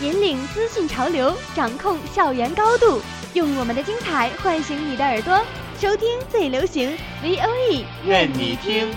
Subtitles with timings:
[0.00, 3.02] 引领资讯潮流，掌控校园高度，
[3.34, 5.38] 用我们的精彩唤醒你的耳朵，
[5.78, 8.90] 收听最流行 V O E，愿你听。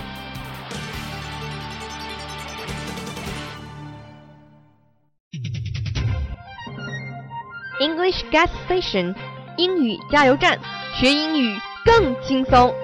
[7.80, 9.14] English Gas Station，
[9.58, 10.58] 英语加油站，
[10.94, 12.74] 学英语更轻松。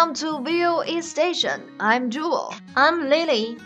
[0.00, 1.60] Welcome to VOE Station.
[1.78, 2.54] I'm Jewel.
[2.74, 3.58] I'm Lily。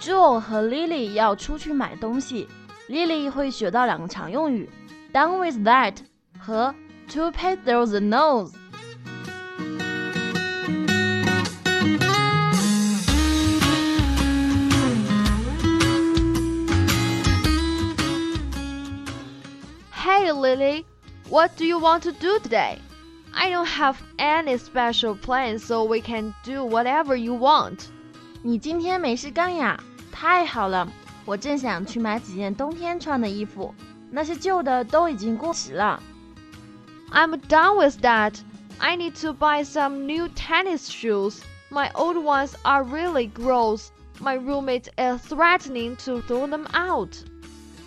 [0.00, 2.48] Joe 和 Lily 要出去买东西，
[2.88, 4.70] Lily 会学到两个常用语，
[5.12, 5.96] done with that
[6.38, 6.74] 和
[7.12, 8.54] to pay through the nose。
[19.92, 20.86] Hey Lily,
[21.28, 22.78] what do you want to do today?
[23.32, 27.86] I don't have any special plans, so we can do whatever you want.
[28.42, 29.78] 你今天没事干呀？
[30.10, 30.88] 太好了，
[31.24, 33.74] 我正想去买几件冬天穿的衣服，
[34.10, 36.02] 那些旧的都已经过时了。
[37.10, 38.34] I'm done with that.
[38.78, 41.40] I need to buy some new tennis shoes.
[41.70, 43.88] My old ones are really gross.
[44.20, 47.16] My roommate is threatening to throw them out.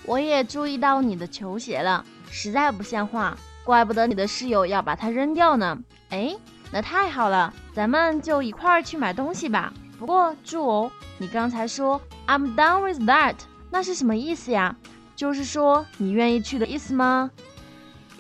[0.06, 5.77] 我也注意到你的球鞋了，实在不像话， 怪不得你的室友要把它扔掉呢。
[6.11, 6.37] 哎，
[6.71, 9.73] 那太好了，咱们就一块儿去买东西吧。
[9.99, 13.35] 不过，祝哦，你刚才说 I'm done with that，
[13.71, 14.77] 那是什么意思呀？
[15.17, 17.31] 就是说你愿意去的意思吗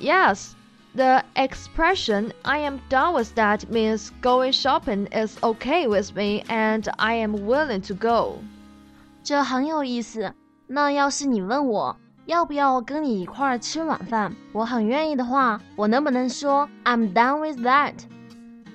[0.01, 0.53] ？Yes,
[0.95, 6.91] the expression I am done with that means going shopping is okay with me and
[6.97, 8.39] I am willing to go.
[9.23, 10.35] 这很有意思。
[10.67, 17.94] 那要是你问我要不要跟你一块儿吃晚饭，我很愿意的话，我能不能说 I'm done with that？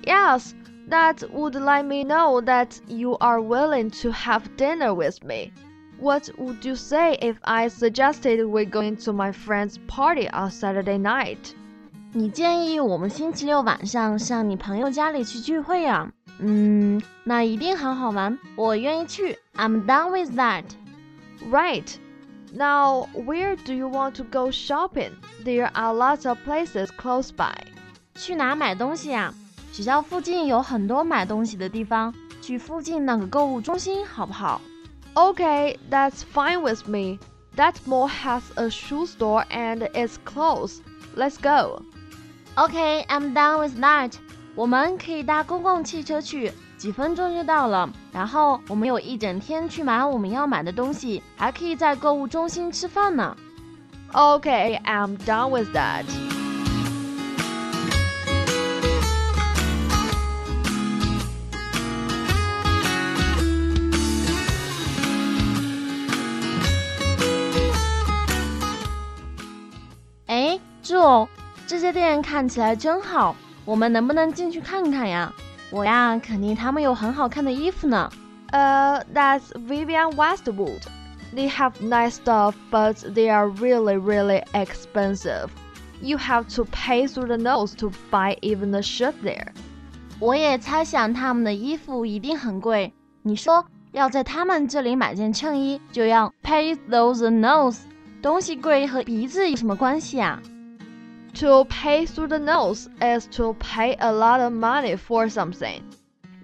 [0.03, 0.51] Yes,
[0.89, 5.51] that would let me know that you are willing to have dinner with me.
[5.99, 10.99] What would you say if I suggested we go into my friend's party on Saturday
[10.99, 11.53] night?
[12.13, 19.37] 你建议我们星期六晚上上你朋友家里去聚会呀、嗯，那一定很好玩，我愿意去。
[19.55, 20.63] I'm done with that。
[21.51, 21.95] Right.
[22.53, 25.11] Now, where do you want to go shopping?
[25.43, 27.53] There are lots of places close by.
[28.15, 29.33] 去哪买东西呀、
[29.71, 34.61] 学校附近有很多买东西的地方，去附近那个购物中心好不好？
[35.13, 37.19] Okay, that's fine with me.
[37.55, 40.81] That mall has a shoe store and it's closed.
[41.15, 41.81] Let's go.
[42.55, 44.13] OK，I'm、done with that。
[44.55, 46.51] 我们可以搭公共汽车去，
[46.82, 47.88] 几分钟就到了。
[48.10, 53.36] 然后我们有一整天去买我们要买的东西，还可以在购物中心吃饭呢。
[54.12, 56.02] Okay, I'm done with that.
[70.82, 71.28] Joe，哎
[71.68, 75.32] 这些店看起来真好，我们能不能进去看看呀？
[75.72, 78.10] 我呀，肯定他们有很好看的衣服呢。
[78.52, 80.82] Uh, that's Vivienne Westwood.
[81.34, 85.48] They have nice stuff, but they are really, really expensive.
[86.02, 89.48] You have to pay through the nose to buy even a shirt there.
[90.20, 92.92] 我也猜想他们的衣服一定很贵。
[93.22, 97.78] 你说要在他们这里买件衬衣，就要 pay through the nose。
[98.20, 100.38] 东西贵和鼻子有什么关系啊？
[101.34, 105.82] to pay through the nose is to pay a lot of money for something,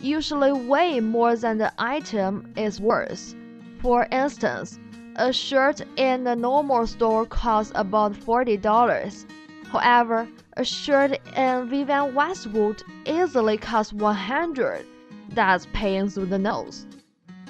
[0.00, 3.35] usually way more than the item is worth.
[3.81, 4.79] For instance,
[5.17, 9.26] a shirt in the normal store costs about $40.
[9.70, 14.87] However, a shirt in Vivienne Westwood easily costs 100.
[15.31, 16.87] That's paying through the nose.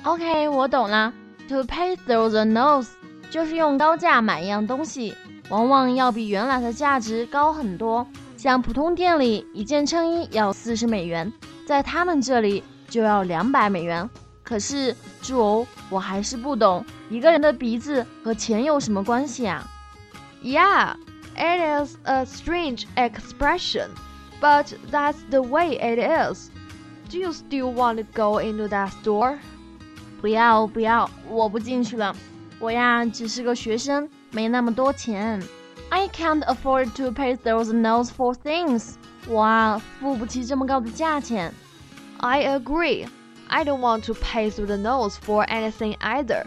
[0.04, 1.12] Okay, 我懂了。
[1.48, 2.90] To pay through the nose
[3.30, 5.14] 就是用高价买一样东西，
[5.48, 8.06] 往往要比原来的价值高很多。
[8.36, 11.32] 像普通店里一件衬衣要四十美元，
[11.66, 14.08] 在他们这里就要两百美元。
[14.44, 19.66] 可是，猪欧，我还是不懂，一个人的鼻子和钱有什么关系啊
[20.42, 20.94] ？Yeah,
[21.36, 23.88] it is a strange expression,
[24.40, 26.48] but that's the way it is.
[27.10, 29.38] Do you still want to go into that store?
[30.20, 32.14] 不要不要，我不进去了。
[32.60, 35.41] 我呀，只是个学生，没那么多钱。
[35.89, 38.95] I can't afford to pay those notes for things.
[39.27, 41.53] 我啊，付不起这么高的价钱。
[42.17, 43.07] I agree.
[43.47, 46.45] I don't want to pay through the nose for anything either.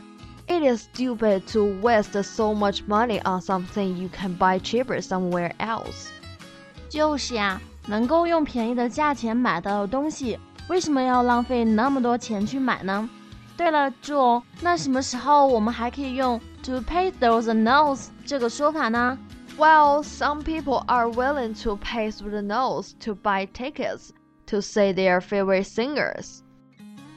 [0.48, 5.52] It is stupid to waste so much money on something you can buy cheaper somewhere
[5.58, 6.08] else.
[6.88, 10.38] 就是呀，能够用便宜的价钱买到的东西，
[10.69, 13.08] 为什么要浪费那么多钱去买呢？
[13.61, 19.15] 对了，猪，那什么时候我们还可以用 to pay through the nose 这个说法呢
[19.55, 24.09] ？well, some people are willing to pay through the nose to buy tickets
[24.47, 26.39] to see their favorite singers.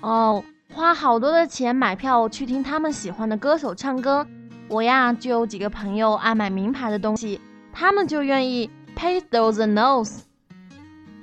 [0.02, 0.44] 哦，
[0.74, 4.26] 花好多的钱买票去听他们喜欢的歌手唱歌。
[4.68, 7.40] 我呀，就有几个朋友爱买名牌的东西，
[7.72, 10.18] 他们就愿意 pay through the nose.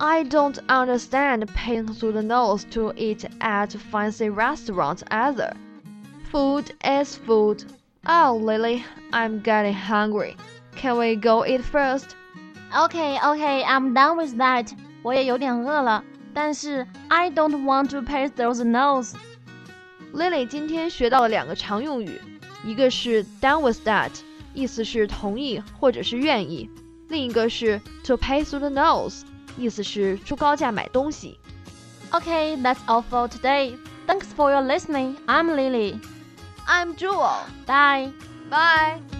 [0.00, 5.54] I don't understand paying through the nose to eat at fancy restaurants either.
[6.30, 7.64] Food is food.
[8.06, 10.36] Oh, Lily, I'm getting hungry.
[10.76, 12.14] Can we go eat first?
[12.76, 14.70] Okay, okay, I'm done with that.
[15.02, 16.04] 我也有点饿了，
[16.34, 19.14] 但是 I don't want to pay those notes.
[20.12, 22.20] Lily 今天学到了两个常用语，
[22.64, 24.10] 一个是 done with that，
[24.52, 26.68] 意思是同意或者是愿意；
[27.08, 29.22] 另一个是 to pay through the nose，
[29.56, 31.38] 意思是出高价买东西。
[32.12, 33.76] Okay, that's all for today.
[34.06, 35.16] Thanks for your listening.
[35.26, 36.00] I'm Lily.
[36.66, 37.44] I'm Jewel.
[37.66, 38.12] Bye.
[38.48, 39.19] Bye.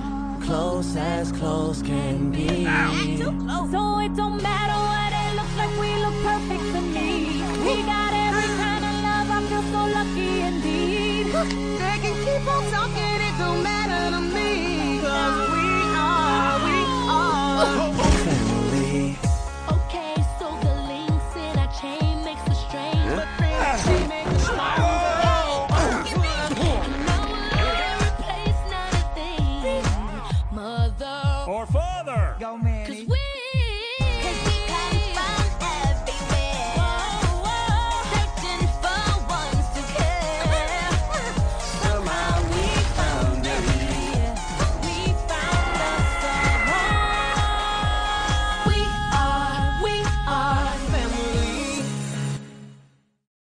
[0.51, 2.65] close as close can be.
[2.65, 3.00] So